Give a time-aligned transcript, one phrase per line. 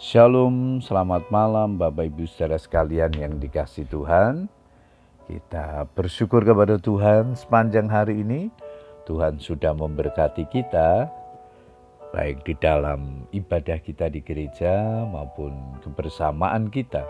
[0.00, 4.48] Shalom, selamat malam Bapak Ibu saudara sekalian yang dikasih Tuhan.
[5.28, 8.48] Kita bersyukur kepada Tuhan sepanjang hari ini.
[9.04, 11.04] Tuhan sudah memberkati kita,
[12.16, 17.04] baik di dalam ibadah kita di gereja maupun kebersamaan kita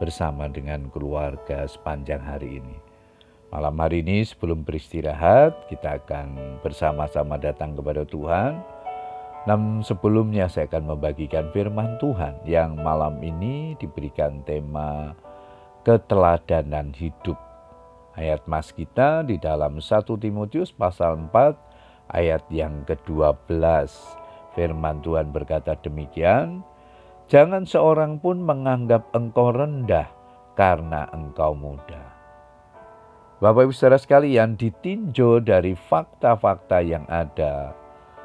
[0.00, 2.80] bersama dengan keluarga sepanjang hari ini.
[3.52, 8.56] Malam hari ini sebelum beristirahat, kita akan bersama-sama datang kepada Tuhan
[9.42, 15.18] Namun sebelumnya saya akan membagikan firman Tuhan yang malam ini diberikan tema
[15.82, 17.34] keteladanan hidup.
[18.14, 23.90] Ayat mas kita di dalam 1 Timotius pasal 4 ayat yang ke-12.
[24.54, 26.62] Firman Tuhan berkata demikian,
[27.26, 30.06] Jangan seorang pun menganggap engkau rendah
[30.54, 32.12] karena engkau muda.
[33.40, 37.74] Bapak Ibu saudara sekalian ditinjau dari fakta-fakta yang ada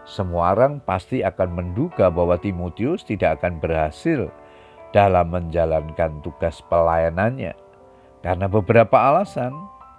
[0.07, 4.31] semua orang pasti akan menduga bahwa Timotius tidak akan berhasil
[4.95, 7.51] dalam menjalankan tugas pelayanannya
[8.23, 9.51] karena beberapa alasan.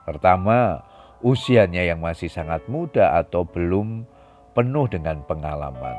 [0.09, 0.81] Pertama,
[1.21, 4.09] usianya yang masih sangat muda atau belum
[4.57, 5.97] penuh dengan pengalaman.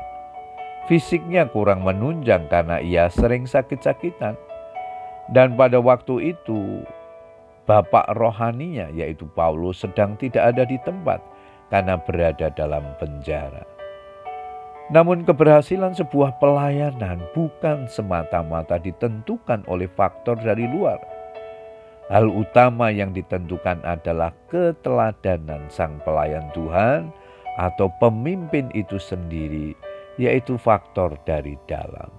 [0.90, 4.34] Fisiknya kurang menunjang karena ia sering sakit-sakitan.
[5.30, 6.82] Dan pada waktu itu,
[7.70, 11.22] bapak rohaninya yaitu Paulus sedang tidak ada di tempat
[11.70, 13.79] karena berada dalam penjara.
[14.90, 20.98] Namun keberhasilan sebuah pelayanan bukan semata-mata ditentukan oleh faktor dari luar.
[22.10, 27.06] Hal utama yang ditentukan adalah keteladanan sang pelayan Tuhan
[27.54, 29.78] atau pemimpin itu sendiri,
[30.18, 32.10] yaitu faktor dari dalam.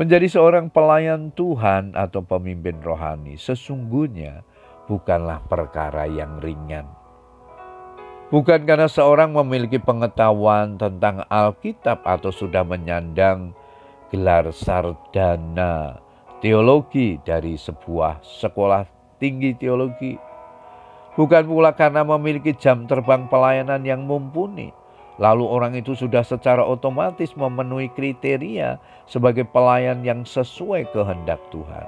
[0.00, 4.40] Menjadi seorang pelayan Tuhan atau pemimpin rohani sesungguhnya
[4.88, 7.03] bukanlah perkara yang ringan
[8.34, 13.54] Bukan karena seorang memiliki pengetahuan tentang Alkitab atau sudah menyandang
[14.10, 16.02] gelar sarjana
[16.42, 18.90] teologi dari sebuah sekolah
[19.22, 20.18] tinggi teologi.
[21.14, 24.74] Bukan pula karena memiliki jam terbang pelayanan yang mumpuni.
[25.22, 31.86] Lalu orang itu sudah secara otomatis memenuhi kriteria sebagai pelayan yang sesuai kehendak Tuhan.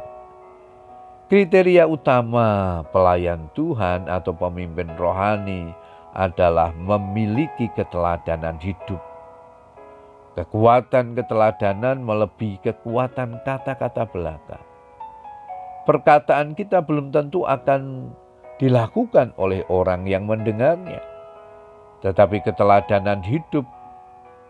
[1.27, 5.75] Kriteria utama pelayan Tuhan atau pemimpin rohani
[6.17, 8.99] adalah memiliki keteladanan hidup.
[10.37, 14.59] Kekuatan keteladanan melebihi kekuatan kata-kata belaka.
[15.85, 18.13] Perkataan kita belum tentu akan
[18.57, 21.01] dilakukan oleh orang yang mendengarnya.
[22.01, 23.65] Tetapi keteladanan hidup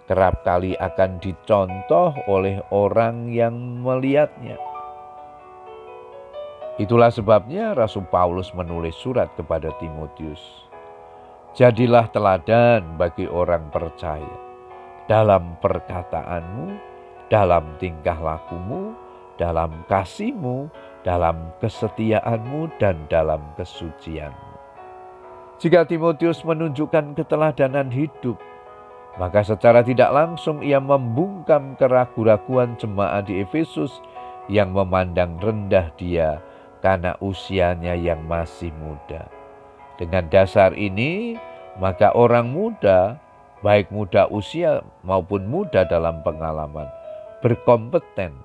[0.06, 4.58] kerap kali akan dicontoh oleh orang yang melihatnya.
[6.78, 10.66] Itulah sebabnya Rasul Paulus menulis surat kepada Timotius
[11.56, 14.36] Jadilah teladan bagi orang percaya
[15.08, 16.76] dalam perkataanmu,
[17.32, 18.92] dalam tingkah lakumu,
[19.40, 20.68] dalam kasihmu,
[21.00, 24.52] dalam kesetiaanmu, dan dalam kesucianmu.
[25.56, 28.36] Jika Timotius menunjukkan keteladanan hidup,
[29.16, 34.04] maka secara tidak langsung ia membungkam keraguan-raguan jemaat di Efesus
[34.52, 36.36] yang memandang rendah dia
[36.84, 39.35] karena usianya yang masih muda.
[39.96, 41.40] Dengan dasar ini,
[41.80, 43.16] maka orang muda,
[43.64, 46.88] baik muda usia maupun muda dalam pengalaman,
[47.40, 48.36] berkompeten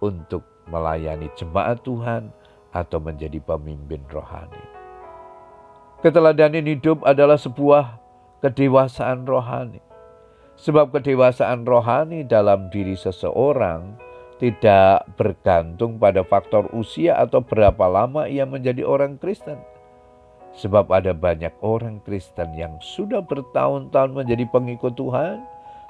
[0.00, 2.32] untuk melayani jemaat Tuhan
[2.72, 4.64] atau menjadi pemimpin rohani.
[6.00, 8.00] Keteladanan hidup adalah sebuah
[8.40, 9.80] kedewasaan rohani.
[10.56, 13.96] Sebab kedewasaan rohani dalam diri seseorang
[14.40, 19.73] tidak bergantung pada faktor usia atau berapa lama ia menjadi orang Kristen
[20.54, 25.42] Sebab ada banyak orang Kristen yang sudah bertahun-tahun menjadi pengikut Tuhan,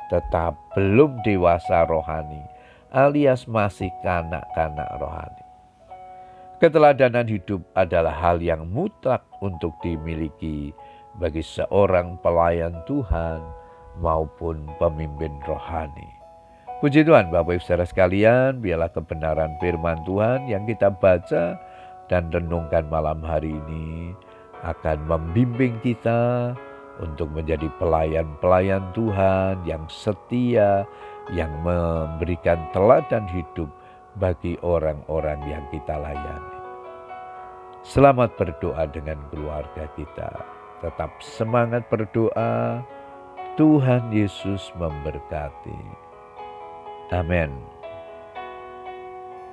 [0.08, 2.41] tetap belum dewasa rohani,
[2.88, 5.44] alias masih kanak-kanak rohani.
[6.64, 10.72] Keteladanan hidup adalah hal yang mutlak untuk dimiliki
[11.20, 13.44] bagi seorang pelayan Tuhan
[14.00, 16.08] maupun pemimpin rohani.
[16.80, 21.56] Puji Tuhan Bapak Ibu Saudara sekalian, biarlah kebenaran firman Tuhan yang kita baca
[22.09, 24.12] dan renungkan malam hari ini
[24.65, 26.53] akan membimbing kita
[27.03, 30.89] untuk menjadi pelayan-pelayan Tuhan yang setia,
[31.33, 33.69] yang memberikan teladan hidup
[34.16, 36.55] bagi orang-orang yang kita layani.
[37.84, 40.31] Selamat berdoa dengan keluarga kita.
[40.81, 42.81] Tetap semangat berdoa.
[43.55, 45.78] Tuhan Yesus memberkati.
[47.15, 47.73] Amin.